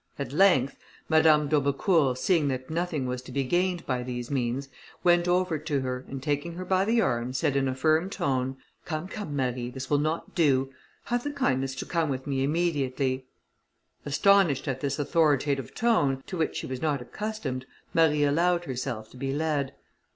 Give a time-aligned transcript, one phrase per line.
[0.17, 0.77] At length,
[1.09, 4.67] Madame d'Aubecourt seeing that nothing was to be gained by these means,
[5.03, 8.57] went over to her, and taking her by the arm, said in a firm tone,
[8.83, 13.27] "Come, come, Marie, this will not do; have the kindness to come with me immediately."
[14.03, 19.17] Astonished at this authoritative tone, to which she was not accustomed, Marie allowed herself to
[19.17, 19.71] be led.